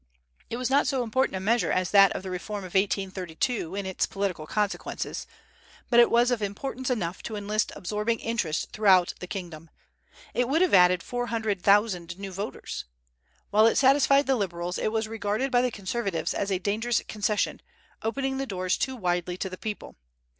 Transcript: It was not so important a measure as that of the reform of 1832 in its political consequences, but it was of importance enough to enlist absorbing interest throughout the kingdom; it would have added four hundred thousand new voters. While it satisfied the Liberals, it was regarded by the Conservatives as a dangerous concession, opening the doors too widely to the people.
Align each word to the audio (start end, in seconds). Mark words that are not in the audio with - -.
It 0.49 0.57
was 0.57 0.71
not 0.71 0.87
so 0.87 1.03
important 1.03 1.35
a 1.35 1.39
measure 1.39 1.71
as 1.71 1.91
that 1.91 2.11
of 2.13 2.23
the 2.23 2.31
reform 2.31 2.63
of 2.63 2.73
1832 2.73 3.75
in 3.75 3.85
its 3.85 4.07
political 4.07 4.47
consequences, 4.47 5.27
but 5.91 5.99
it 5.99 6.09
was 6.09 6.31
of 6.31 6.41
importance 6.41 6.89
enough 6.89 7.21
to 7.21 7.35
enlist 7.35 7.71
absorbing 7.75 8.17
interest 8.19 8.71
throughout 8.71 9.13
the 9.19 9.27
kingdom; 9.27 9.69
it 10.33 10.47
would 10.49 10.63
have 10.63 10.73
added 10.73 11.03
four 11.03 11.27
hundred 11.27 11.61
thousand 11.61 12.17
new 12.17 12.31
voters. 12.31 12.85
While 13.51 13.67
it 13.67 13.75
satisfied 13.75 14.25
the 14.25 14.35
Liberals, 14.35 14.79
it 14.79 14.91
was 14.91 15.07
regarded 15.07 15.51
by 15.51 15.61
the 15.61 15.69
Conservatives 15.69 16.33
as 16.33 16.49
a 16.51 16.57
dangerous 16.57 17.03
concession, 17.07 17.61
opening 18.01 18.39
the 18.39 18.47
doors 18.47 18.77
too 18.77 18.95
widely 18.95 19.37
to 19.37 19.51
the 19.51 19.55
people. 19.59 19.97